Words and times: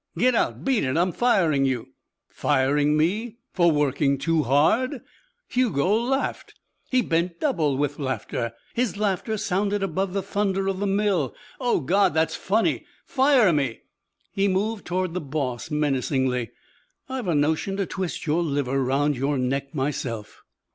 "Get 0.17 0.33
out. 0.33 0.65
Beat 0.65 0.83
it. 0.83 0.97
I'm 0.97 1.11
firing 1.11 1.63
you." 1.63 1.89
"Firing 2.27 2.97
me? 2.97 3.37
For 3.53 3.69
working 3.69 4.17
too 4.17 4.41
hard?" 4.41 5.01
Hugo 5.47 5.93
laughed. 5.93 6.55
He 6.89 7.03
bent 7.03 7.39
double 7.39 7.77
with 7.77 7.99
laughter. 7.99 8.53
His 8.73 8.97
laughter 8.97 9.37
sounded 9.37 9.83
above 9.83 10.13
the 10.13 10.23
thunder 10.23 10.67
of 10.67 10.79
the 10.79 10.87
mill. 10.87 11.35
"Oh, 11.59 11.81
God, 11.81 12.15
that's 12.15 12.35
funny. 12.35 12.87
Fire 13.05 13.53
me!" 13.53 13.81
He 14.31 14.47
moved 14.47 14.85
toward 14.87 15.13
the 15.13 15.21
boss 15.21 15.69
menacingly. 15.69 16.49
"I've 17.07 17.27
a 17.27 17.35
notion 17.35 17.77
to 17.77 17.85
twist 17.85 18.25
your 18.25 18.41
liver 18.41 18.73
around 18.77 19.15
your 19.17 19.37
neck 19.37 19.75
myself." 19.75 20.41